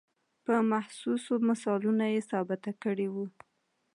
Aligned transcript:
په 0.45 0.53
محسوسو 0.71 1.33
مثالونو 1.47 2.05
یې 2.13 2.21
ثابته 2.29 2.71
کړې 2.83 3.07
وه. 3.13 3.25